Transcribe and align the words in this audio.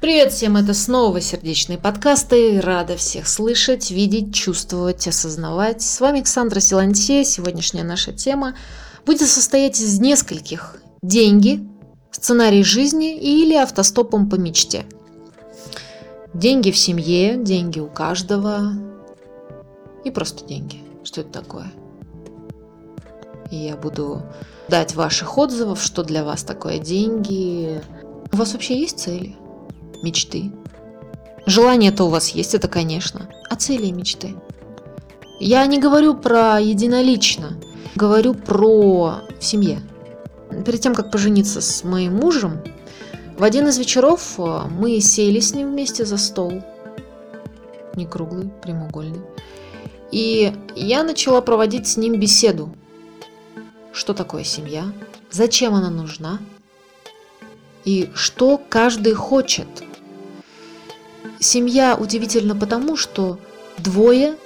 Привет 0.00 0.30
всем, 0.30 0.56
это 0.56 0.74
снова 0.74 1.20
сердечные 1.20 1.76
подкасты. 1.76 2.60
Рада 2.60 2.96
всех 2.96 3.26
слышать, 3.26 3.90
видеть, 3.90 4.32
чувствовать, 4.32 5.08
осознавать. 5.08 5.82
С 5.82 5.98
вами 5.98 6.18
Александра 6.18 6.60
Силантье. 6.60 7.24
Сегодняшняя 7.24 7.82
наша 7.82 8.12
тема 8.12 8.54
будет 9.04 9.28
состоять 9.28 9.80
из 9.80 9.98
нескольких. 9.98 10.76
Деньги, 11.02 11.68
сценарий 12.12 12.62
жизни 12.62 13.18
или 13.18 13.54
автостопом 13.54 14.30
по 14.30 14.36
мечте. 14.36 14.86
Деньги 16.32 16.70
в 16.70 16.78
семье, 16.78 17.36
деньги 17.36 17.80
у 17.80 17.88
каждого 17.88 18.74
и 20.04 20.12
просто 20.12 20.46
деньги. 20.46 20.76
Что 21.02 21.22
это 21.22 21.30
такое? 21.30 21.72
Я 23.50 23.76
буду 23.76 24.22
дать 24.68 24.94
ваших 24.94 25.38
отзывов, 25.38 25.82
что 25.82 26.04
для 26.04 26.22
вас 26.22 26.44
такое 26.44 26.78
деньги. 26.78 27.82
У 28.32 28.36
вас 28.36 28.52
вообще 28.52 28.78
есть 28.78 29.00
цели? 29.00 29.34
Мечты? 30.02 30.52
Желания-то 31.46 32.04
у 32.04 32.08
вас 32.08 32.30
есть, 32.30 32.54
это 32.54 32.68
конечно. 32.68 33.28
А 33.48 33.56
цели 33.56 33.86
и 33.86 33.92
мечты? 33.92 34.34
Я 35.40 35.64
не 35.66 35.78
говорю 35.78 36.14
про 36.14 36.60
единолично, 36.60 37.58
говорю 37.94 38.34
про 38.34 39.20
в 39.38 39.44
семье. 39.44 39.80
Перед 40.64 40.80
тем, 40.80 40.94
как 40.94 41.10
пожениться 41.10 41.60
с 41.60 41.84
моим 41.84 42.16
мужем, 42.16 42.60
в 43.38 43.44
один 43.44 43.68
из 43.68 43.78
вечеров 43.78 44.34
э, 44.38 44.62
мы 44.70 45.00
сели 45.00 45.40
с 45.40 45.54
ним 45.54 45.70
вместе 45.70 46.04
за 46.04 46.16
стол. 46.16 46.62
Не 47.94 48.06
круглый, 48.06 48.50
прямоугольный. 48.62 49.22
И 50.10 50.52
я 50.74 51.04
начала 51.04 51.40
проводить 51.40 51.86
с 51.86 51.96
ним 51.96 52.18
беседу 52.18 52.74
что 53.98 54.14
такое 54.14 54.44
семья, 54.44 54.92
зачем 55.30 55.74
она 55.74 55.90
нужна 55.90 56.38
и 57.84 58.10
что 58.14 58.60
каждый 58.68 59.14
хочет. 59.14 59.66
Семья 61.40 61.96
удивительна 61.96 62.56
потому, 62.56 62.96
что 62.96 63.38
двое, 63.78 64.36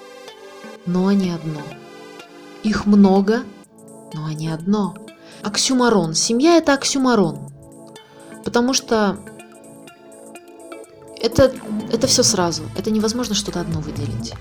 но 0.87 1.07
они 1.07 1.31
одно. 1.31 1.63
Их 2.63 2.87
много, 2.87 3.43
но 4.13 4.27
они 4.27 4.49
одно. 4.49 4.95
Оксюмарон. 5.43 6.15
Семья– 6.15 6.57
это 6.59 6.75
оксюмарон. 6.75 7.51
Потому 8.45 8.75
что 8.75 9.19
это, 11.21 11.53
это 11.93 12.07
все 12.07 12.23
сразу. 12.23 12.63
Это 12.77 12.91
невозможно 12.91 13.35
что-то 13.35 13.61
одно 13.61 13.81
выделить. 13.81 14.35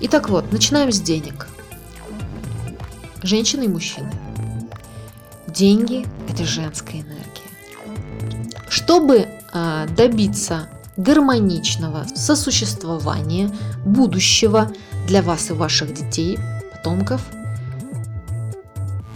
Итак 0.00 0.28
вот, 0.28 0.52
начинаем 0.52 0.92
с 0.92 1.00
денег– 1.00 1.48
женщины 3.26 3.64
и 3.64 3.68
мужчины. 3.68 4.12
Деньги– 5.48 6.06
это 6.28 6.44
женская 6.44 7.00
энергия. 7.00 7.24
Чтобы 8.68 9.26
э, 9.52 9.86
добиться 9.96 10.68
гармоничного 10.96 12.06
сосуществования 12.14 13.50
будущего 13.84 14.72
для 15.06 15.22
вас 15.22 15.50
и 15.50 15.52
ваших 15.52 15.92
детей, 15.94 16.38
потомков, 16.72 17.20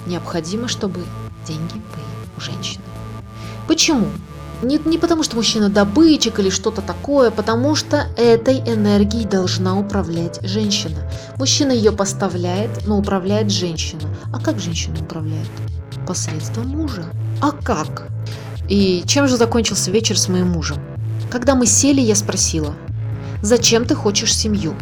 необходимо, 0.07 0.69
чтобы 0.69 1.01
деньги 1.47 1.73
были 1.73 2.37
у 2.37 2.41
женщины. 2.41 2.83
Почему? 3.67 4.07
Не, 4.63 4.79
не 4.85 4.99
потому, 4.99 5.23
что 5.23 5.37
мужчина 5.37 5.71
добытчик 5.71 6.39
или 6.39 6.51
что-то 6.51 6.83
такое, 6.83 7.31
потому 7.31 7.75
что 7.75 8.09
этой 8.19 8.59
энергией 8.59 9.25
должна 9.25 9.79
управлять 9.79 10.39
женщина. 10.43 11.11
Мужчина 11.39 11.73
ее 11.73 11.93
поставляет, 11.93 12.87
но 12.87 12.99
управляет 12.99 13.51
женщина. 13.51 14.03
А 14.35 14.39
как 14.39 14.59
женщина 14.59 15.01
управляет? 15.01 15.49
Посредством 16.07 16.69
мужа. 16.69 17.05
А 17.41 17.53
как? 17.53 18.09
И 18.69 19.03
чем 19.07 19.29
же 19.29 19.37
закончился 19.39 19.91
вечер 19.91 20.19
с 20.19 20.29
моим 20.29 20.49
мужем? 20.49 20.77
Когда 21.31 21.55
мы 21.55 21.67
сели, 21.67 22.01
я 22.01 22.17
спросила, 22.17 22.75
зачем 23.41 23.85
ты 23.85 23.95
хочешь 23.95 24.37
семью? 24.37 24.75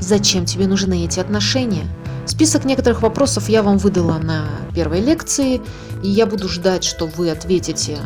Зачем 0.00 0.46
тебе 0.46 0.66
нужны 0.66 1.04
эти 1.04 1.20
отношения? 1.20 1.86
Список 2.26 2.64
некоторых 2.64 3.02
вопросов 3.02 3.48
я 3.48 3.62
вам 3.62 3.78
выдала 3.78 4.18
на 4.18 4.46
первой 4.74 5.00
лекции, 5.00 5.60
и 6.02 6.08
я 6.08 6.24
буду 6.26 6.48
ждать, 6.48 6.82
что 6.82 7.06
вы 7.06 7.30
ответите 7.30 7.98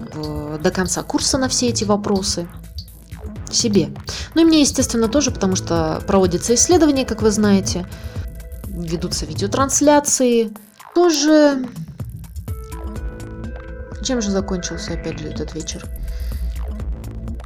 до 0.60 0.70
конца 0.70 1.02
курса 1.02 1.38
на 1.38 1.48
все 1.48 1.68
эти 1.68 1.84
вопросы 1.84 2.48
себе. 3.52 3.90
Ну 4.34 4.42
и 4.42 4.44
мне, 4.44 4.62
естественно, 4.62 5.06
тоже, 5.08 5.30
потому 5.30 5.54
что 5.54 6.02
проводятся 6.06 6.54
исследования, 6.54 7.04
как 7.04 7.22
вы 7.22 7.30
знаете, 7.30 7.86
ведутся 8.64 9.26
видеотрансляции. 9.26 10.50
Тоже... 10.94 11.66
Чем 14.02 14.20
же 14.22 14.30
закончился, 14.30 14.94
опять 14.94 15.18
же, 15.20 15.28
этот 15.28 15.54
вечер? 15.54 15.84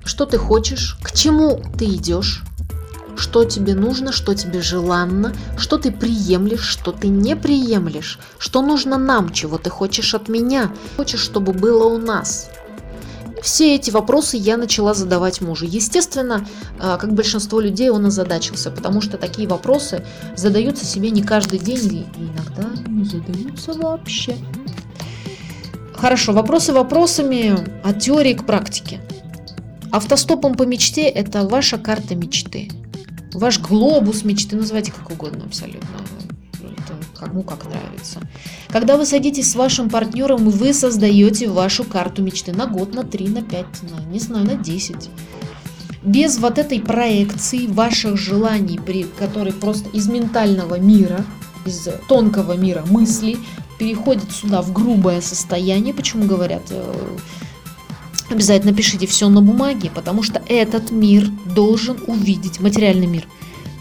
Что 0.05 0.27
ты 0.27 0.39
хочешь? 0.39 0.97
К 1.03 1.13
чему 1.13 1.63
ты 1.79 1.87
идешь? 1.87 2.43
что 3.17 3.45
тебе 3.45 3.75
нужно, 3.75 4.13
что 4.13 4.35
тебе 4.35 4.63
желанно, 4.63 5.35
что 5.59 5.77
ты 5.77 5.93
приемлешь, 5.93 6.67
что 6.67 6.91
ты 6.91 7.09
не 7.09 7.37
приемлешь, 7.37 8.19
что 8.39 8.63
нужно 8.63 8.97
нам, 8.97 9.31
чего 9.31 9.59
ты 9.59 9.69
хочешь 9.69 10.15
от 10.15 10.29
меня, 10.29 10.73
хочешь, 10.97 11.21
чтобы 11.21 11.53
было 11.53 11.85
у 11.85 11.99
нас. 11.99 12.51
Все 13.43 13.75
эти 13.75 13.91
вопросы 13.91 14.37
я 14.37 14.57
начала 14.57 14.93
задавать 14.93 15.41
мужу. 15.41 15.65
Естественно, 15.65 16.47
а, 16.79 16.99
как 16.99 17.15
большинство 17.15 17.61
людей, 17.61 17.89
он 17.89 18.05
озадачился, 18.07 18.71
потому 18.71 19.01
что 19.01 19.17
такие 19.17 19.49
вопросы 19.49 20.05
задаются 20.37 20.85
себе 20.85 21.11
не 21.11 21.23
каждый 21.23 21.59
день 21.59 21.87
и 21.87 22.07
иногда 22.19 22.69
не 22.87 23.05
задаются 23.05 23.73
вообще. 23.73 24.37
Хорошо, 25.95 26.33
вопросы 26.33 26.73
вопросами, 26.73 27.57
а 27.83 27.93
теории 27.95 28.35
к 28.35 28.45
практике. 28.45 29.01
Автостопом 29.93 30.55
по 30.55 30.65
мечте– 30.65 31.03
это 31.09 31.47
ваша 31.47 31.79
карта 31.79 32.15
мечты 32.15 32.69
ваш 33.35 33.59
глобус 33.59 34.25
мечты, 34.25 34.57
называйте 34.57 34.93
как 34.93 35.11
угодно 35.11 35.45
абсолютно. 35.45 35.89
Это 36.63 36.95
кому 37.19 37.43
как 37.43 37.65
нравится. 37.65 38.21
Когда 38.69 38.97
вы 38.97 39.07
садитесь 39.07 39.51
с 39.51 39.55
вашим 39.55 39.89
партнером, 39.89 40.49
вы 40.49 40.73
создаете 40.73 41.49
вашу 41.49 41.85
карту 41.85 42.23
мечты 42.23 42.53
на 42.53 42.67
год, 42.67 42.95
на 42.95 43.05
3, 43.05 43.29
на 43.29 43.43
5, 43.43 43.67
на, 43.83 44.05
не 44.13 44.19
знаю, 44.19 44.47
на 44.47 44.55
10. 44.55 45.11
Без 46.03 46.39
вот 46.39 46.59
этой 46.59 46.81
проекции 46.81 47.67
ваших 47.67 48.17
желаний, 48.17 48.79
при, 48.79 49.05
которые 49.05 49.53
просто 49.53 49.89
из 49.91 50.09
ментального 50.09 50.79
мира, 50.79 51.25
из 51.67 51.89
тонкого 52.09 52.57
мира 52.57 52.85
мыслей, 52.89 53.39
переходят 53.79 54.31
сюда 54.33 54.63
в 54.63 54.73
грубое 54.73 55.21
состояние. 55.21 55.93
Почему 55.93 56.25
говорят, 56.25 56.63
э, 56.71 56.95
Обязательно 58.31 58.73
пишите 58.73 59.09
все 59.09 59.29
на 59.29 59.43
бумаге, 59.43 59.91
потому 59.93 60.23
что 60.23 60.41
этот 60.47 60.93
мир 60.93 61.27
должен 61.45 61.99
увидеть, 62.07 62.61
материальный 62.61 63.09
мир, 63.09 63.27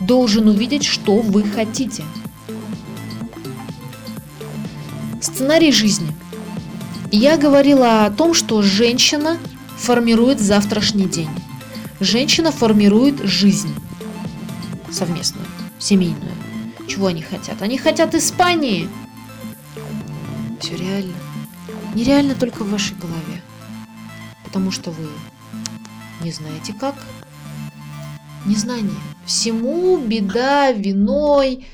должен 0.01 0.47
увидеть, 0.47 0.83
что 0.83 1.17
вы 1.17 1.43
хотите. 1.43 2.03
Сценарий 5.21 5.71
жизни. 5.71 6.07
Я 7.11 7.37
говорила 7.37 8.05
о 8.05 8.11
том, 8.11 8.33
что 8.33 8.63
женщина 8.63 9.37
формирует 9.77 10.39
завтрашний 10.39 11.05
день. 11.05 11.29
Женщина 11.99 12.51
формирует 12.51 13.19
жизнь 13.19 13.73
совместную, 14.91 15.45
семейную. 15.77 16.33
Чего 16.87 17.07
они 17.07 17.21
хотят? 17.21 17.61
Они 17.61 17.77
хотят 17.77 18.15
Испании. 18.15 18.89
Все 20.59 20.75
реально. 20.75 21.13
Нереально 21.93 22.33
только 22.33 22.63
в 22.63 22.71
вашей 22.71 22.95
голове 22.95 23.43
потому 24.49 24.71
что 24.71 24.89
вы 24.89 25.07
не 26.23 26.31
знаете 26.31 26.73
как. 26.73 26.95
Незнание. 28.47 28.95
Всему 29.25 29.97
беда 29.97 30.71
виной. 30.71 31.67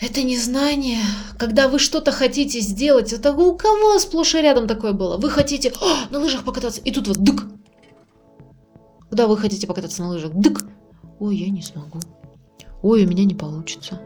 Это 0.00 0.22
незнание. 0.22 1.00
Когда 1.36 1.68
вы 1.68 1.80
что-то 1.80 2.12
хотите 2.12 2.60
сделать, 2.60 3.12
это 3.12 3.32
у 3.32 3.56
кого 3.56 3.98
сплошь 3.98 4.36
и 4.36 4.42
рядом 4.42 4.68
такое 4.68 4.92
было? 4.92 5.16
Вы 5.16 5.30
хотите 5.30 5.72
О, 5.80 6.10
на 6.10 6.20
лыжах 6.20 6.44
покататься, 6.44 6.80
и 6.80 6.92
тут 6.92 7.08
вот 7.08 7.18
дык. 7.18 7.42
Когда 9.08 9.26
вы 9.26 9.36
хотите 9.36 9.66
покататься 9.66 10.02
на 10.02 10.10
лыжах, 10.10 10.32
дык. 10.32 10.64
Ой, 11.18 11.36
я 11.36 11.50
не 11.50 11.62
смогу. 11.62 11.98
Ой, 12.82 13.04
у 13.04 13.08
меня 13.08 13.24
не 13.24 13.34
получится. 13.34 14.00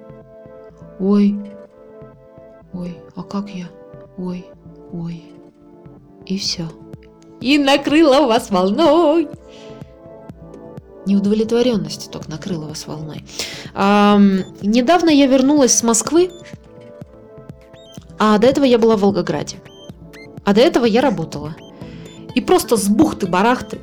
Ой, 1.00 1.37
ой, 2.73 2.99
а 3.14 3.23
как 3.23 3.50
я? 3.50 3.69
Ой, 4.17 4.46
ой 4.93 5.38
и 6.28 6.38
все. 6.38 6.69
И 7.40 7.58
накрыла 7.58 8.26
вас 8.26 8.50
волной. 8.50 9.28
Неудовлетворенность 11.06 12.10
только 12.10 12.30
накрыла 12.30 12.66
вас 12.66 12.86
волной. 12.86 13.25
А, 13.75 14.19
недавно 14.60 15.08
я 15.08 15.26
вернулась 15.26 15.72
с 15.72 15.82
Москвы, 15.82 16.30
а 18.19 18.36
до 18.38 18.46
этого 18.46 18.64
я 18.64 18.78
была 18.78 18.96
в 18.96 19.00
Волгограде. 19.00 19.56
А 20.44 20.52
до 20.52 20.60
этого 20.60 20.84
я 20.84 21.00
работала. 21.00 21.56
И 22.34 22.40
просто 22.40 22.76
с 22.76 22.88
бухты-барахты 22.88 23.81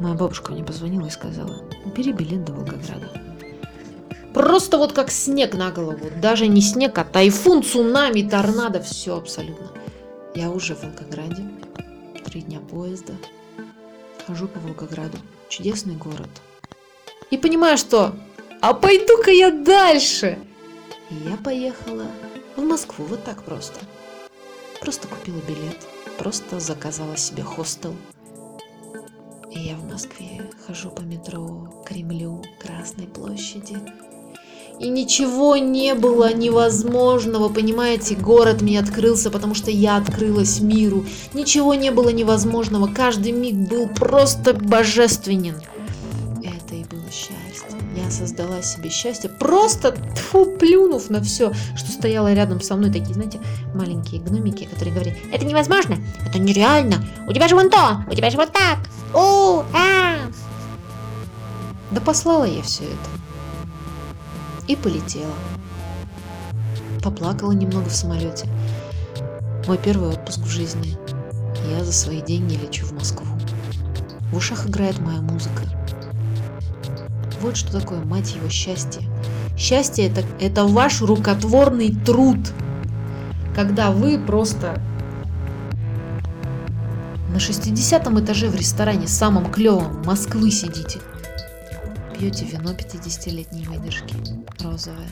моя 0.00 0.14
бабушка 0.14 0.52
мне 0.52 0.64
позвонила 0.64 1.06
и 1.06 1.10
сказала, 1.10 1.62
бери 1.96 2.12
билет 2.12 2.44
до 2.44 2.52
Волгограда. 2.52 3.10
Просто 4.34 4.76
вот 4.76 4.92
как 4.92 5.10
снег 5.10 5.54
на 5.54 5.70
голову. 5.70 6.10
Даже 6.20 6.48
не 6.48 6.60
снег, 6.60 6.98
а 6.98 7.04
тайфун, 7.04 7.62
цунами, 7.62 8.22
торнадо, 8.22 8.80
все 8.80 9.16
абсолютно. 9.16 9.68
Я 10.34 10.50
уже 10.50 10.74
в 10.74 10.82
Волгограде 10.82 11.44
поезда. 12.76 13.14
хожу 14.26 14.48
по 14.48 14.60
Волгограду. 14.60 15.16
Чудесный 15.48 15.96
город. 15.96 16.28
И 17.30 17.38
понимаю, 17.38 17.78
что 17.78 18.14
«А 18.60 18.74
пойду-ка 18.74 19.30
я 19.30 19.50
дальше!» 19.50 20.38
И 21.08 21.14
я 21.14 21.38
поехала 21.38 22.04
в 22.54 22.60
Москву 22.60 23.06
вот 23.06 23.24
так 23.24 23.44
просто. 23.44 23.80
Просто 24.80 25.08
купила 25.08 25.40
билет, 25.48 25.78
просто 26.18 26.60
заказала 26.60 27.16
себе 27.16 27.42
хостел. 27.42 27.94
И 29.50 29.58
я 29.58 29.76
в 29.76 29.90
Москве 29.90 30.50
хожу 30.66 30.90
по 30.90 31.00
метро, 31.00 31.82
Кремлю, 31.86 32.44
Красной 32.60 33.06
площади. 33.06 33.78
И 34.78 34.88
ничего 34.88 35.56
не 35.56 35.94
было 35.94 36.34
невозможного, 36.34 37.48
понимаете, 37.48 38.14
город 38.14 38.60
мне 38.60 38.78
открылся, 38.78 39.30
потому 39.30 39.54
что 39.54 39.70
я 39.70 39.96
открылась 39.96 40.60
миру. 40.60 41.06
Ничего 41.32 41.74
не 41.74 41.90
было 41.90 42.10
невозможного, 42.10 42.86
каждый 42.86 43.32
миг 43.32 43.54
был 43.54 43.88
просто 43.88 44.52
божественен. 44.52 45.56
Это 46.44 46.74
и 46.74 46.84
было 46.84 47.06
счастье. 47.10 47.80
Я 47.96 48.10
создала 48.10 48.60
себе 48.60 48.90
счастье, 48.90 49.30
просто 49.30 49.96
тьфу, 50.14 50.44
плюнув 50.44 51.08
на 51.08 51.22
все, 51.22 51.52
что 51.74 51.90
стояло 51.90 52.34
рядом 52.34 52.60
со 52.60 52.76
мной. 52.76 52.92
Такие, 52.92 53.14
знаете, 53.14 53.40
маленькие 53.74 54.20
гномики, 54.20 54.64
которые 54.64 54.92
говорят, 54.92 55.14
это 55.32 55.46
невозможно, 55.46 55.96
это 56.26 56.38
нереально, 56.38 57.02
у 57.26 57.32
тебя 57.32 57.48
же 57.48 57.54
вон 57.54 57.70
то, 57.70 58.04
у 58.10 58.14
тебя 58.14 58.28
же 58.28 58.36
вот 58.36 58.52
так. 58.52 58.78
У, 59.14 59.62
а. 59.74 60.16
Да 61.92 62.00
послала 62.02 62.44
я 62.44 62.60
все 62.60 62.84
это 62.84 63.25
и 64.68 64.76
полетела. 64.76 65.34
Поплакала 67.02 67.52
немного 67.52 67.88
в 67.88 67.94
самолете. 67.94 68.48
Мой 69.66 69.78
первый 69.78 70.10
отпуск 70.10 70.40
в 70.40 70.48
жизни. 70.48 70.96
Я 71.70 71.84
за 71.84 71.92
свои 71.92 72.20
деньги 72.20 72.54
лечу 72.54 72.86
в 72.86 72.92
Москву. 72.92 73.26
В 74.32 74.36
ушах 74.36 74.66
играет 74.66 74.98
моя 74.98 75.20
музыка. 75.20 75.62
Вот 77.40 77.56
что 77.56 77.80
такое, 77.80 78.00
мать 78.04 78.34
его, 78.34 78.48
счастье. 78.48 79.02
Счастье 79.56 80.08
это, 80.08 80.24
это 80.40 80.64
ваш 80.64 81.00
рукотворный 81.00 81.94
труд. 81.94 82.38
Когда 83.54 83.90
вы 83.90 84.18
просто 84.18 84.80
на 87.32 87.40
60 87.40 88.06
этаже 88.20 88.48
в 88.48 88.56
ресторане 88.56 89.06
самом 89.06 89.50
клевом 89.50 90.02
Москвы 90.04 90.50
сидите– 90.50 91.00
пьете 92.18 92.44
вино 92.44 92.72
50-летней 92.72 93.66
выдержки, 93.66 94.14
розовое. 94.62 95.08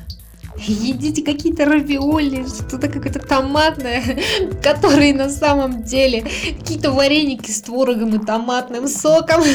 Едите 0.57 1.23
какие-то 1.23 1.65
равиоли, 1.65 2.47
что-то 2.47 2.89
какое-то 2.89 3.19
томатное, 3.19 4.21
которые 4.63 5.13
на 5.13 5.29
самом 5.29 5.83
деле 5.83 6.23
какие-то 6.59 6.93
вареники 6.93 7.51
с 7.51 7.61
творогом 7.63 8.15
и 8.15 8.25
томатным 8.25 8.87
соком. 8.89 9.43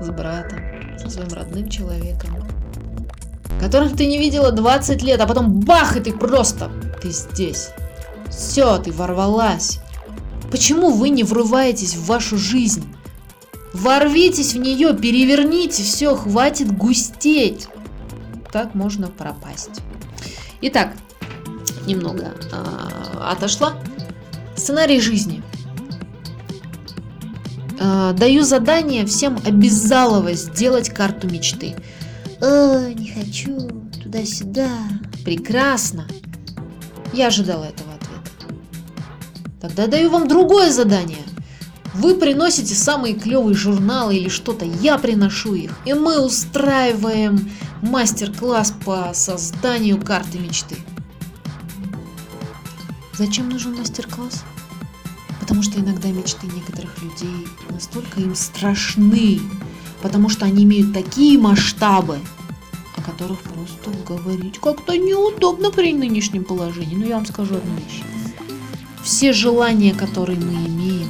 С 0.00 0.10
братом, 0.10 0.58
со 0.98 1.08
своим 1.08 1.28
родным 1.28 1.68
человеком, 1.68 2.44
которых 3.60 3.96
ты 3.96 4.06
не 4.06 4.18
видела 4.18 4.50
20 4.50 5.00
лет, 5.00 5.20
а 5.20 5.28
потом 5.28 5.60
бах, 5.60 5.96
и 5.96 6.00
ты 6.00 6.12
просто, 6.12 6.72
ты 7.00 7.12
здесь. 7.12 7.68
Все, 8.28 8.78
ты 8.78 8.90
ворвалась. 8.90 9.78
Почему 10.50 10.90
вы 10.90 11.10
не 11.10 11.22
врываетесь 11.22 11.94
в 11.94 12.06
вашу 12.06 12.36
жизнь? 12.36 12.84
Ворвитесь 13.74 14.52
в 14.54 14.58
нее, 14.58 14.94
переверните, 14.94 15.82
все, 15.82 16.14
хватит 16.14 16.76
густеть. 16.76 17.68
Так 18.52 18.74
можно 18.74 19.08
пропасть. 19.08 19.80
Итак, 20.60 20.94
немного 21.86 22.34
э, 22.52 23.18
отошла. 23.20 23.74
Сценарий 24.56 25.00
жизни. 25.00 25.42
Э, 27.80 28.12
даю 28.12 28.42
задание 28.42 29.06
всем 29.06 29.38
обязалово 29.44 30.34
сделать 30.34 30.90
карту 30.90 31.28
мечты. 31.28 31.74
О, 32.40 32.92
не 32.92 33.10
хочу, 33.10 33.68
туда-сюда. 34.02 34.68
Прекрасно. 35.24 36.06
Я 37.12 37.28
ожидала 37.28 37.64
этого 37.64 37.94
ответа. 37.94 38.54
Тогда 39.60 39.86
даю 39.86 40.10
вам 40.10 40.28
другое 40.28 40.70
задание. 40.70 41.18
Вы 41.94 42.14
приносите 42.14 42.74
самые 42.74 43.14
клевые 43.14 43.54
журналы 43.54 44.16
или 44.16 44.30
что-то, 44.30 44.64
я 44.64 44.96
приношу 44.96 45.54
их, 45.54 45.72
и 45.84 45.92
мы 45.92 46.24
устраиваем 46.24 47.50
мастер-класс 47.82 48.74
по 48.84 49.12
созданию 49.12 50.00
карты 50.00 50.38
мечты. 50.38 50.76
Зачем 53.18 53.50
нужен 53.50 53.76
мастер-класс? 53.76 54.44
Потому 55.38 55.62
что 55.62 55.80
иногда 55.80 56.08
мечты 56.08 56.46
некоторых 56.46 57.02
людей 57.02 57.46
настолько 57.68 58.20
им 58.20 58.34
страшны, 58.34 59.40
потому 60.00 60.30
что 60.30 60.46
они 60.46 60.64
имеют 60.64 60.94
такие 60.94 61.38
масштабы, 61.38 62.20
о 62.96 63.02
которых 63.02 63.40
просто 63.42 63.90
говорить 64.08 64.58
как-то 64.60 64.96
неудобно 64.96 65.70
при 65.70 65.92
нынешнем 65.92 66.44
положении. 66.44 66.96
Но 66.96 67.04
я 67.04 67.16
вам 67.16 67.26
скажу 67.26 67.56
одну 67.56 67.74
вещь. 67.74 68.02
Все 69.02 69.32
желания, 69.34 69.92
которые 69.92 70.38
мы 70.38 70.54
имеем, 70.66 71.08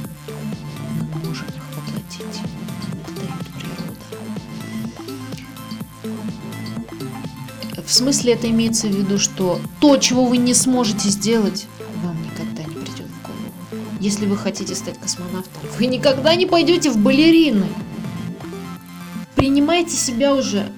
В 7.93 7.95
смысле 7.95 8.33
это 8.33 8.49
имеется 8.49 8.87
в 8.87 8.89
виду, 8.89 9.19
что 9.19 9.59
то, 9.79 9.97
чего 9.97 10.25
вы 10.25 10.37
не 10.37 10.55
сможете 10.55 11.09
сделать, 11.09 11.67
вам 12.03 12.17
никогда 12.23 12.63
не 12.63 12.73
придет 12.73 13.05
в 13.05 13.21
голову. 13.21 13.85
Если 13.99 14.25
вы 14.25 14.35
хотите 14.35 14.73
стать 14.73 14.97
космонавтом, 14.97 15.61
вы 15.77 15.85
никогда 15.85 16.33
не 16.33 16.47
пойдете 16.47 16.89
в 16.89 16.97
балерины. 16.97 17.67
Принимайте 19.35 19.95
себя 19.95 20.33
уже. 20.33 20.71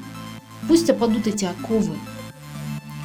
Пусть 0.68 0.90
опадут 0.90 1.26
эти 1.26 1.46
оковы. 1.46 1.96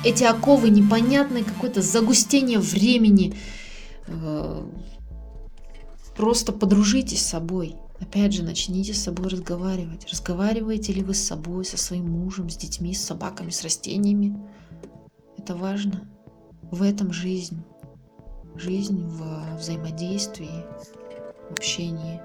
Эти 0.04 0.24
оковы 0.24 0.70
непонятное 0.70 1.44
какое-то 1.44 1.80
загустение 1.80 2.58
времени. 2.58 3.36
Э, 4.08 4.64
просто 6.16 6.50
подружитесь 6.50 7.24
с 7.24 7.28
собой. 7.28 7.76
Опять 8.00 8.32
же, 8.32 8.42
начните 8.42 8.94
с 8.94 9.02
собой 9.02 9.28
разговаривать. 9.28 10.06
Разговариваете 10.10 10.92
ли 10.92 11.02
вы 11.02 11.14
с 11.14 11.22
собой, 11.22 11.64
со 11.64 11.76
своим 11.76 12.10
мужем, 12.10 12.48
с 12.48 12.56
детьми, 12.56 12.94
с 12.94 13.04
собаками, 13.04 13.50
с 13.50 13.62
растениями? 13.62 14.36
Это 15.36 15.54
важно. 15.54 16.08
В 16.62 16.82
этом 16.82 17.12
жизнь. 17.12 17.62
Жизнь 18.56 19.04
в 19.04 19.56
взаимодействии, 19.58 20.64
в 21.48 21.52
общении. 21.52 22.20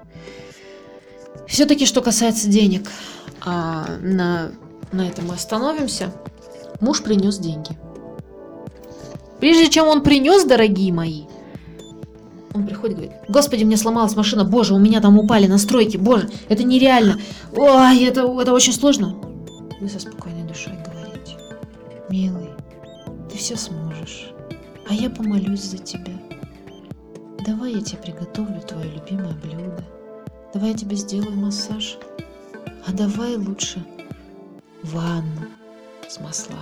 Все-таки, 1.46 1.86
что 1.86 2.02
касается 2.02 2.48
денег, 2.48 2.90
а 3.44 3.98
на, 4.00 4.52
на 4.92 5.08
этом 5.08 5.26
мы 5.26 5.34
остановимся. 5.34 6.12
Муж 6.80 7.02
принес 7.02 7.38
деньги. 7.38 7.78
Прежде 9.40 9.70
чем 9.70 9.86
он 9.86 10.02
принес, 10.02 10.44
дорогие 10.44 10.92
мои, 10.92 11.24
он 12.56 12.66
приходит 12.66 12.98
и 12.98 13.00
говорит, 13.02 13.16
господи, 13.28 13.64
мне 13.64 13.76
сломалась 13.76 14.16
машина, 14.16 14.44
боже, 14.44 14.74
у 14.74 14.78
меня 14.78 15.00
там 15.00 15.18
упали 15.18 15.46
настройки, 15.46 15.96
боже, 15.96 16.28
это 16.48 16.64
нереально. 16.64 17.18
Ой, 17.54 18.04
это, 18.04 18.22
это 18.40 18.52
очень 18.52 18.72
сложно. 18.72 19.16
Вы 19.80 19.88
со 19.88 20.00
спокойной 20.00 20.42
душой 20.42 20.74
говорите, 20.84 21.36
милый, 22.08 22.50
ты 23.30 23.38
все 23.38 23.56
сможешь, 23.56 24.30
а 24.88 24.94
я 24.94 25.10
помолюсь 25.10 25.62
за 25.62 25.78
тебя. 25.78 26.12
Давай 27.46 27.74
я 27.74 27.80
тебе 27.80 27.98
приготовлю 27.98 28.60
твое 28.62 28.90
любимое 28.90 29.34
блюдо. 29.34 29.84
Давай 30.52 30.70
я 30.70 30.76
тебе 30.76 30.96
сделаю 30.96 31.36
массаж. 31.36 31.98
А 32.86 32.92
давай 32.92 33.36
лучше 33.36 33.84
ванну 34.82 35.46
с 36.08 36.18
маслами. 36.20 36.60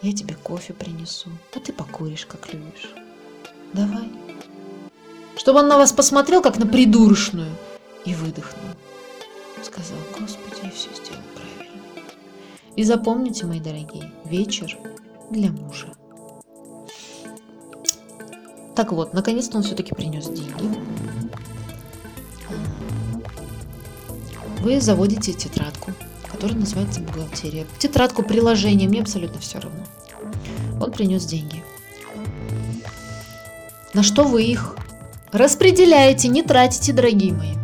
Я 0.00 0.12
тебе 0.12 0.34
кофе 0.34 0.72
принесу, 0.72 1.30
а 1.54 1.60
ты 1.60 1.72
покуришь, 1.72 2.26
как 2.26 2.52
любишь. 2.52 2.90
Давай. 3.72 4.10
Чтобы 5.38 5.60
он 5.60 5.68
на 5.68 5.78
вас 5.78 5.92
посмотрел, 5.92 6.42
как 6.42 6.58
на 6.58 6.66
придурочную, 6.66 7.52
и 8.04 8.12
выдохнул. 8.12 8.74
Сказал, 9.62 9.98
Господи, 10.18 10.64
я 10.64 10.70
все 10.70 10.88
сделал 10.90 11.22
правильно. 11.34 12.10
И 12.74 12.82
запомните, 12.82 13.46
мои 13.46 13.60
дорогие, 13.60 14.10
вечер 14.24 14.76
для 15.30 15.50
мужа. 15.52 15.94
Так 18.74 18.92
вот, 18.92 19.14
наконец-то 19.14 19.58
он 19.58 19.62
все-таки 19.62 19.94
принес 19.94 20.26
деньги. 20.26 20.78
Вы 24.60 24.80
заводите 24.80 25.32
тетрадку, 25.32 25.92
которая 26.30 26.58
называется 26.58 27.00
бухгалтерия. 27.00 27.64
Тетрадку, 27.78 28.24
приложение, 28.24 28.88
мне 28.88 29.02
абсолютно 29.02 29.38
все 29.40 29.60
равно. 29.60 29.84
Он 30.80 30.90
принес 30.90 31.24
деньги. 31.26 31.62
На 33.94 34.02
что 34.02 34.24
вы 34.24 34.42
их 34.42 34.74
Распределяете, 35.32 36.28
не 36.28 36.42
тратите, 36.42 36.92
дорогие 36.92 37.34
мои, 37.34 37.54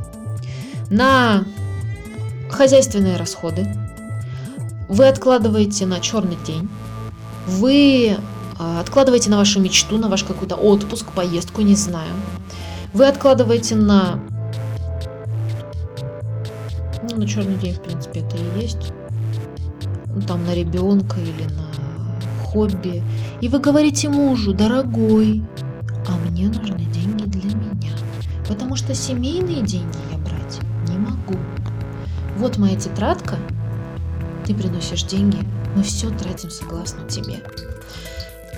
на 0.91 1.45
хозяйственные 2.51 3.17
расходы. 3.17 3.67
Вы 4.89 5.09
откладываете 5.09 5.87
на 5.87 5.99
черный 6.01 6.37
день. 6.47 6.69
Вы 7.47 8.19
а, 8.59 8.81
откладываете 8.81 9.31
на 9.31 9.39
вашу 9.39 9.61
мечту, 9.61 9.97
на 9.97 10.09
ваш 10.09 10.25
какой-то 10.25 10.57
отпуск, 10.57 11.07
поездку, 11.13 11.63
не 11.63 11.75
знаю. 11.75 12.13
Вы 12.93 13.07
откладываете 13.07 13.77
на 13.77 14.21
Ну, 17.11 17.17
на 17.17 17.27
черный 17.27 17.57
день, 17.57 17.75
в 17.75 17.83
принципе, 17.83 18.21
это 18.21 18.37
и 18.37 18.61
есть. 18.61 18.93
Ну, 20.07 20.21
там 20.23 20.45
на 20.45 20.55
ребенка 20.55 21.19
или 21.21 21.45
на 21.55 22.45
хобби. 22.45 23.03
И 23.41 23.49
вы 23.49 23.59
говорите 23.59 24.09
мужу, 24.09 24.53
дорогой, 24.53 25.43
а 26.09 26.17
мне 26.29 26.45
меня. 26.45 26.74
Потому 28.49 28.77
что 28.77 28.95
семейные 28.95 29.63
деньги 29.63 29.99
я 30.11 30.19
брать 30.19 30.61
не 30.89 30.99
могу. 30.99 31.39
Вот 32.37 32.59
моя 32.59 32.77
тетрадка, 32.77 33.37
ты 34.47 34.55
приносишь 34.55 35.05
деньги, 35.05 35.39
мы 35.75 35.83
все 35.83 36.11
тратим 36.11 36.51
согласно 36.51 37.09
тебе. 37.09 37.43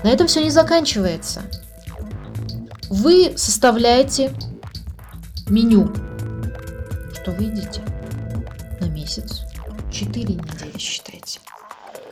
На 0.03 0.09
этом 0.09 0.27
все 0.27 0.43
не 0.43 0.51
заканчивается. 0.51 1.43
Вы 2.91 3.33
составляете 3.37 4.33
меню, 5.49 5.93
что 7.15 7.33
выйдете 7.33 7.83
на 8.81 8.87
месяц, 8.87 9.43
4 9.93 10.23
недели 10.35 10.79
считайте. 10.79 11.41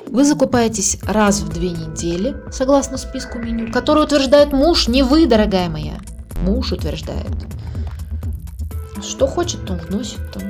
Вы 0.06 0.24
закупаетесь 0.24 0.98
раз 1.02 1.40
в 1.40 1.48
две 1.48 1.70
недели, 1.70 2.36
согласно 2.52 2.98
списку 2.98 3.38
меню, 3.38 3.72
который 3.72 4.04
утверждает 4.04 4.52
муж, 4.52 4.88
не 4.88 5.02
вы, 5.02 5.26
дорогая 5.26 5.68
моя. 5.68 5.98
Муж 6.44 6.72
утверждает. 6.72 7.32
Что 9.02 9.26
хочет, 9.26 9.64
то 9.64 9.74
вносит 9.74 10.30
там. 10.30 10.42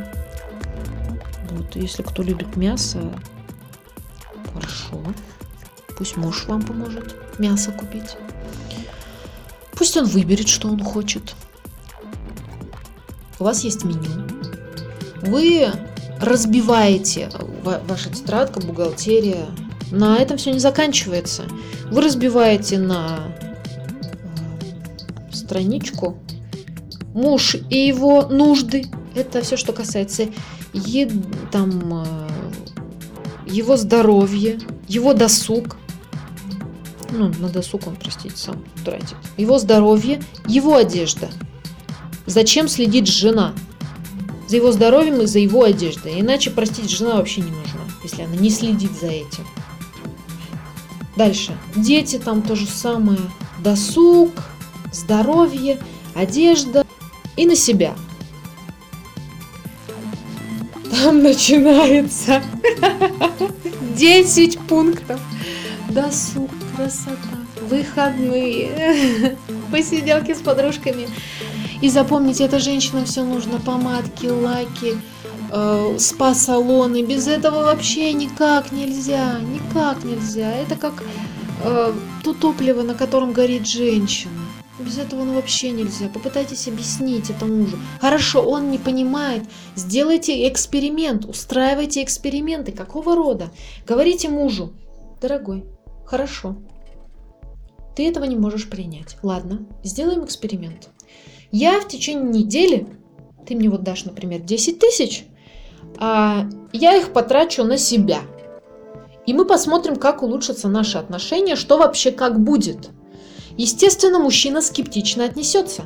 Вот, 1.50 1.76
если 1.76 2.02
кто 2.02 2.24
любит 2.24 2.56
мясо, 2.56 3.00
хорошо. 4.52 5.00
Пусть 5.96 6.16
муж 6.16 6.46
вам 6.46 6.62
поможет 6.62 7.14
мясо 7.38 7.70
купить. 7.70 8.16
Пусть 9.72 9.96
он 9.96 10.06
выберет, 10.06 10.48
что 10.48 10.68
он 10.68 10.82
хочет. 10.82 11.36
У 13.38 13.44
вас 13.44 13.62
есть 13.62 13.84
меню. 13.84 14.26
Вы 15.22 15.70
разбиваете 16.20 17.30
ваша 17.62 18.10
тетрадка, 18.10 18.58
бухгалтерия. 18.60 19.46
На 19.92 20.16
этом 20.16 20.38
все 20.38 20.50
не 20.50 20.58
заканчивается. 20.58 21.44
Вы 21.92 22.02
разбиваете 22.02 22.78
на 22.78 23.33
страничку 25.54 26.18
муж 27.14 27.54
и 27.70 27.86
его 27.86 28.22
нужды. 28.26 28.86
Это 29.14 29.42
все, 29.42 29.56
что 29.56 29.72
касается 29.72 30.26
ед... 30.72 31.12
там, 31.52 32.04
э, 32.04 32.28
его 33.46 33.76
здоровья, 33.76 34.58
его 34.88 35.14
досуг. 35.14 35.76
Ну, 37.12 37.30
на 37.38 37.48
досуг 37.48 37.86
он, 37.86 37.94
простите, 37.94 38.36
сам 38.36 38.64
тратит. 38.84 39.16
Его 39.36 39.60
здоровье, 39.60 40.20
его 40.48 40.74
одежда. 40.74 41.28
Зачем 42.26 42.66
следит 42.66 43.06
жена? 43.06 43.54
За 44.48 44.56
его 44.56 44.72
здоровьем 44.72 45.22
и 45.22 45.26
за 45.26 45.38
его 45.38 45.62
одеждой. 45.62 46.20
Иначе, 46.20 46.50
простите, 46.50 46.88
жена 46.88 47.14
вообще 47.14 47.42
не 47.42 47.52
нужна, 47.52 47.82
если 48.02 48.22
она 48.22 48.34
не 48.34 48.50
следит 48.50 48.90
за 49.00 49.06
этим. 49.06 49.46
Дальше. 51.16 51.56
Дети 51.76 52.18
там 52.18 52.42
то 52.42 52.56
же 52.56 52.66
самое. 52.66 53.20
Досуг, 53.62 54.32
здоровье, 54.94 55.78
одежда 56.14 56.86
и 57.36 57.46
на 57.46 57.56
себя. 57.56 57.94
Там 60.90 61.22
начинается 61.22 62.42
10 63.96 64.58
пунктов. 64.60 65.20
Досуг, 65.90 66.50
красота, 66.74 67.16
выходные, 67.68 69.36
посиделки 69.70 70.32
с 70.34 70.40
подружками. 70.40 71.08
И 71.80 71.88
запомните, 71.88 72.44
эта 72.44 72.58
женщина 72.58 73.04
все 73.04 73.22
нужно, 73.22 73.60
помадки, 73.60 74.26
лаки, 74.26 74.96
э, 75.52 75.96
спа-салоны. 75.98 77.02
Без 77.02 77.28
этого 77.28 77.64
вообще 77.64 78.12
никак 78.12 78.72
нельзя, 78.72 79.38
никак 79.40 80.02
нельзя. 80.04 80.50
Это 80.52 80.76
как 80.76 81.02
э, 81.62 81.92
то 82.22 82.32
топливо, 82.32 82.82
на 82.82 82.94
котором 82.94 83.32
горит 83.32 83.66
женщина. 83.66 84.32
Без 84.84 84.98
этого 84.98 85.24
ну 85.24 85.34
вообще 85.34 85.70
нельзя. 85.70 86.08
Попытайтесь 86.08 86.68
объяснить 86.68 87.30
это 87.30 87.46
мужу. 87.46 87.78
Хорошо, 88.00 88.42
он 88.42 88.70
не 88.70 88.78
понимает. 88.78 89.44
Сделайте 89.76 90.46
эксперимент, 90.48 91.24
устраивайте 91.24 92.02
эксперименты. 92.02 92.72
Какого 92.72 93.16
рода? 93.16 93.50
Говорите 93.86 94.28
мужу, 94.28 94.74
дорогой, 95.20 95.64
хорошо, 96.04 96.56
ты 97.96 98.08
этого 98.08 98.24
не 98.24 98.36
можешь 98.36 98.68
принять. 98.68 99.16
Ладно, 99.22 99.66
сделаем 99.82 100.24
эксперимент. 100.24 100.90
Я 101.50 101.80
в 101.80 101.88
течение 101.88 102.42
недели, 102.42 102.86
ты 103.46 103.54
мне 103.54 103.70
вот 103.70 103.84
дашь, 103.84 104.04
например, 104.04 104.40
10 104.40 104.78
тысяч, 104.78 105.24
а 105.98 106.48
я 106.72 106.96
их 106.96 107.12
потрачу 107.12 107.64
на 107.64 107.78
себя. 107.78 108.20
И 109.26 109.32
мы 109.32 109.46
посмотрим, 109.46 109.96
как 109.96 110.22
улучшатся 110.22 110.68
наши 110.68 110.98
отношения, 110.98 111.56
что 111.56 111.78
вообще 111.78 112.10
как 112.10 112.40
будет. 112.40 112.90
Естественно, 113.56 114.18
мужчина 114.18 114.60
скептично 114.60 115.24
отнесется. 115.24 115.84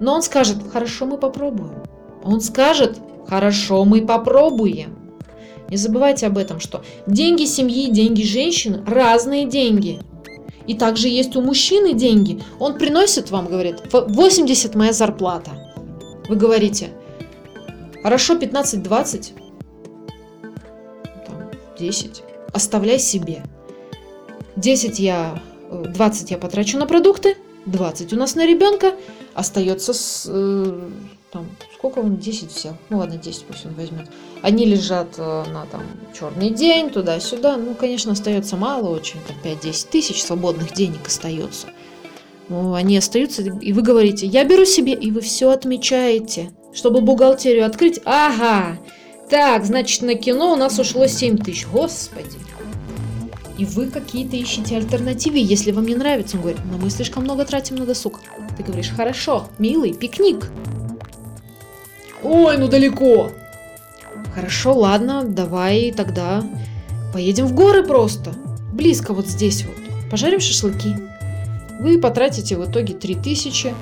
Но 0.00 0.14
он 0.14 0.22
скажет, 0.22 0.58
хорошо, 0.72 1.06
мы 1.06 1.18
попробуем. 1.18 1.82
Он 2.24 2.40
скажет, 2.40 2.98
хорошо, 3.28 3.84
мы 3.84 4.04
попробуем. 4.06 4.98
Не 5.68 5.76
забывайте 5.76 6.26
об 6.26 6.38
этом, 6.38 6.60
что 6.60 6.84
деньги 7.06 7.44
семьи, 7.44 7.90
деньги 7.90 8.22
женщины– 8.22 8.82
разные 8.86 9.46
деньги. 9.46 10.00
И 10.66 10.74
также 10.74 11.08
есть 11.08 11.34
у 11.36 11.40
мужчины 11.40 11.94
деньги. 11.94 12.42
Он 12.58 12.78
приносит 12.78 13.30
вам, 13.30 13.46
говорит, 13.46 13.76
80 13.92 14.74
моя 14.74 14.92
зарплата. 14.92 15.50
Вы 16.28 16.36
говорите, 16.36 16.90
хорошо, 18.02 18.36
15-20, 18.36 19.32
10, 21.78 22.22
оставляй 22.52 22.98
себе. 22.98 23.42
10 24.56 24.98
я 24.98 25.40
20 25.72 26.30
я 26.30 26.38
потрачу 26.38 26.78
на 26.78 26.86
продукты, 26.86 27.36
20 27.66 28.12
у 28.12 28.16
нас 28.16 28.34
на 28.34 28.46
ребенка, 28.46 28.94
остается 29.34 29.92
с, 29.92 30.26
э, 30.28 30.80
там, 31.30 31.46
сколько 31.74 32.00
он, 32.00 32.16
10 32.16 32.54
взял, 32.54 32.76
ну 32.90 32.98
ладно, 32.98 33.16
10 33.16 33.44
пусть 33.44 33.64
он 33.64 33.74
возьмет. 33.74 34.08
Они 34.42 34.66
лежат 34.66 35.14
э, 35.16 35.44
на 35.52 35.66
там 35.66 35.82
черный 36.18 36.50
день, 36.50 36.90
туда-сюда, 36.90 37.56
ну, 37.56 37.74
конечно, 37.74 38.12
остается 38.12 38.56
мало 38.56 38.90
очень, 38.90 39.20
там 39.26 39.36
5-10 39.42 39.88
тысяч 39.90 40.22
свободных 40.22 40.74
денег 40.74 41.06
остается. 41.06 41.68
Ну, 42.48 42.74
они 42.74 42.98
остаются, 42.98 43.42
и 43.42 43.72
вы 43.72 43.82
говорите, 43.82 44.26
я 44.26 44.44
беру 44.44 44.64
себе, 44.64 44.92
и 44.92 45.10
вы 45.10 45.20
все 45.20 45.50
отмечаете, 45.50 46.50
чтобы 46.74 47.00
бухгалтерию 47.00 47.64
открыть. 47.64 48.00
Ага, 48.04 48.78
так, 49.30 49.64
значит, 49.64 50.02
на 50.02 50.14
кино 50.16 50.52
у 50.52 50.56
нас 50.56 50.78
ушло 50.78 51.06
7 51.06 51.38
тысяч, 51.38 51.66
господи 51.66 52.36
и 53.58 53.64
вы 53.64 53.86
какие-то 53.86 54.36
ищете 54.36 54.76
альтернативы, 54.76 55.38
если 55.38 55.72
вам 55.72 55.86
не 55.86 55.94
нравится. 55.94 56.36
Он 56.36 56.42
говорит, 56.42 56.60
но 56.70 56.78
мы 56.78 56.90
слишком 56.90 57.24
много 57.24 57.44
тратим 57.44 57.76
на 57.76 57.86
досуг. 57.86 58.20
Ты 58.56 58.62
говоришь, 58.62 58.90
хорошо, 58.90 59.48
милый, 59.58 59.92
пикник. 59.92 60.50
Ой, 62.22 62.56
ну 62.56 62.68
далеко. 62.68 63.30
Хорошо, 64.34 64.74
ладно, 64.74 65.24
давай 65.24 65.92
тогда 65.92 66.44
поедем 67.12 67.46
в 67.46 67.54
горы 67.54 67.84
просто. 67.84 68.32
Близко 68.72 69.12
вот 69.12 69.26
здесь 69.26 69.64
вот. 69.64 70.10
Пожарим 70.10 70.40
шашлыки. 70.40 70.96
Вы 71.80 71.98
потратите 71.98 72.56
в 72.56 72.70
итоге 72.70 72.94
3000. 72.94 73.74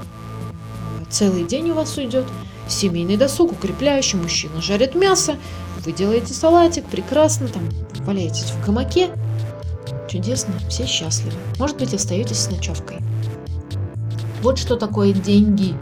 Целый 1.09 1.45
день 1.45 1.71
у 1.71 1.75
вас 1.75 1.97
уйдет. 1.97 2.25
Семейный 2.69 3.17
досуг, 3.17 3.53
укрепляющий. 3.53 4.19
Мужчина 4.19 4.63
жарит 4.63 4.95
мясо. 4.95 5.37
Вы 5.85 5.93
делаете 5.93 6.35
салатик, 6.35 6.85
прекрасно, 6.87 7.49
там 7.49 7.69
валяетесь 8.05 8.51
в 8.51 8.65
гамаке. 8.65 9.11
Чудесно, 10.11 10.53
все 10.69 10.87
счастливы. 10.87 11.37
Может 11.59 11.79
быть, 11.79 11.95
остаетесь 11.95 12.41
с 12.41 12.51
ночевкой. 12.51 12.99
Вот 14.43 14.59
что 14.59 14.75
такое 14.75 15.13
деньги. 15.13 15.75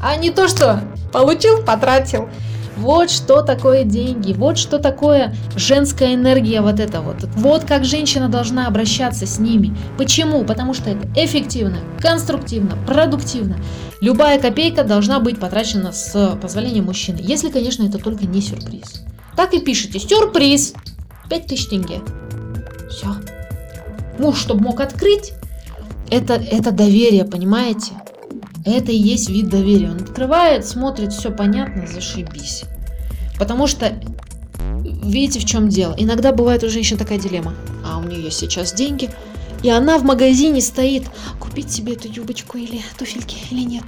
А 0.00 0.14
не 0.16 0.30
то, 0.30 0.46
что 0.46 0.80
получил, 1.12 1.64
потратил. 1.64 2.28
Вот 2.76 3.10
что 3.10 3.42
такое 3.42 3.84
деньги, 3.84 4.32
вот 4.32 4.58
что 4.58 4.78
такое 4.78 5.34
женская 5.56 6.14
энергия 6.14 6.60
вот 6.60 6.78
это 6.78 7.00
вот. 7.00 7.24
Вот 7.36 7.64
как 7.64 7.84
женщина 7.84 8.28
должна 8.28 8.66
обращаться 8.66 9.26
с 9.26 9.38
ними. 9.38 9.76
Почему? 9.96 10.44
Потому 10.44 10.74
что 10.74 10.90
это 10.90 11.08
эффективно, 11.16 11.78
конструктивно, 12.00 12.76
продуктивно. 12.86 13.56
Любая 14.00 14.40
копейка 14.40 14.84
должна 14.84 15.18
быть 15.18 15.40
потрачена 15.40 15.92
с 15.92 16.36
позволения 16.40 16.82
мужчины, 16.82 17.18
если, 17.20 17.48
конечно, 17.48 17.84
это 17.84 17.98
только 17.98 18.26
не 18.26 18.40
сюрприз. 18.40 19.04
Так 19.36 19.54
и 19.54 19.60
пишите, 19.60 19.98
сюрприз, 19.98 20.74
5000 21.28 21.68
тенге. 21.68 22.00
Муж, 24.18 24.38
чтобы 24.38 24.62
мог 24.62 24.80
открыть, 24.80 25.32
это, 26.10 26.34
это 26.34 26.70
доверие, 26.70 27.24
понимаете? 27.24 27.92
Это 28.64 28.92
и 28.92 28.96
есть 28.96 29.28
вид 29.28 29.48
доверия. 29.48 29.90
Он 29.90 29.96
открывает, 29.96 30.66
смотрит, 30.66 31.12
все 31.12 31.30
понятно, 31.30 31.86
зашибись. 31.86 32.64
Потому 33.38 33.66
что, 33.66 34.00
видите, 34.82 35.40
в 35.40 35.44
чем 35.44 35.68
дело? 35.68 35.94
Иногда 35.98 36.32
бывает 36.32 36.62
у 36.62 36.68
женщин 36.68 36.96
такая 36.96 37.18
дилемма. 37.18 37.54
А 37.84 37.98
у 37.98 38.04
нее 38.04 38.30
сейчас 38.30 38.72
деньги, 38.72 39.10
и 39.62 39.68
она 39.70 39.98
в 39.98 40.04
магазине 40.04 40.60
стоит, 40.60 41.04
купить 41.40 41.70
себе 41.70 41.94
эту 41.94 42.08
юбочку 42.08 42.56
или 42.58 42.80
туфельки 42.96 43.36
или 43.50 43.62
нет. 43.62 43.84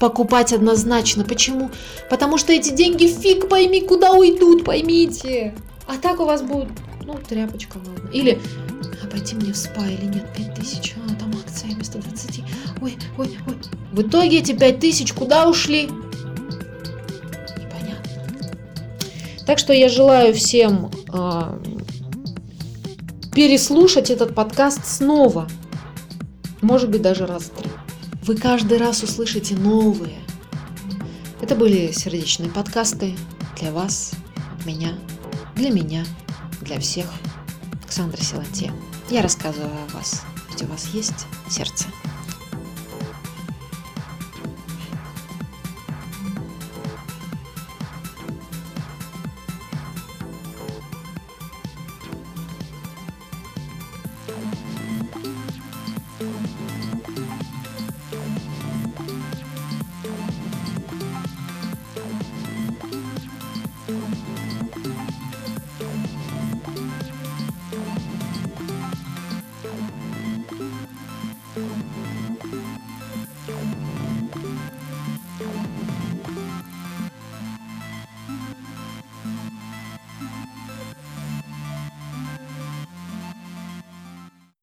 покупать 0.00 0.52
однозначно. 0.52 1.24
Почему? 1.24 1.70
Потому 2.08 2.38
что 2.38 2.52
эти 2.52 2.74
деньги 2.74 3.06
фиг 3.06 3.48
пойми, 3.48 3.82
куда 3.82 4.12
уйдут, 4.12 4.64
поймите. 4.64 5.54
А 5.86 5.96
так 5.98 6.18
у 6.20 6.24
вас 6.24 6.42
будет, 6.42 6.68
ну, 7.04 7.16
тряпочка, 7.28 7.76
ладно. 7.76 8.08
Или, 8.12 8.40
пойти 9.10 9.34
мне 9.34 9.52
в 9.52 9.56
спа 9.56 9.86
или 9.86 10.06
нет, 10.06 10.32
5000, 10.36 10.94
а 11.08 11.14
там 11.14 11.34
акция 11.38 11.70
вместо 11.70 11.98
20. 11.98 12.42
Ой, 12.80 12.96
ой, 13.18 13.38
ой. 13.46 13.56
В 13.92 14.02
итоге 14.02 14.38
эти 14.38 14.52
5000 14.52 15.12
куда 15.12 15.48
ушли? 15.48 15.90
Непонятно. 17.58 18.10
Так 19.46 19.58
что 19.58 19.72
я 19.72 19.88
желаю 19.88 20.32
всем 20.32 20.90
э, 21.12 21.60
переслушать 23.34 24.10
этот 24.10 24.34
подкаст 24.34 24.86
снова. 24.86 25.48
Может 26.62 26.90
быть, 26.90 27.02
даже 27.02 27.26
раз 27.26 27.50
три. 27.56 27.70
Вы 28.22 28.36
каждый 28.36 28.78
раз 28.78 29.02
услышите 29.02 29.56
новые. 29.56 30.18
Это 31.40 31.56
были 31.56 31.90
сердечные 31.90 32.50
подкасты 32.50 33.16
для 33.58 33.72
вас, 33.72 34.12
меня, 34.66 34.94
для 35.56 35.70
меня, 35.70 36.04
для 36.60 36.78
всех. 36.78 37.06
Александра 37.82 38.22
Силантье. 38.22 38.72
Я 39.10 39.22
рассказываю 39.22 39.72
о 39.72 39.96
вас, 39.96 40.22
ведь 40.48 40.62
у 40.62 40.66
вас 40.66 40.86
есть 40.94 41.26
сердце. 41.48 41.86